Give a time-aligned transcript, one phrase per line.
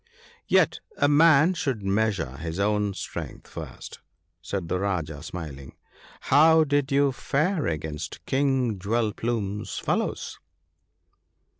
[0.07, 0.09] i
[0.47, 3.99] Yet a man should measure his own strength first/
[4.41, 5.75] said the Rajah, smiling;'
[6.31, 10.39] how did you fare against King Jewel plume's fellows